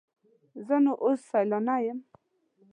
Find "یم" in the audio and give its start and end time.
1.85-1.99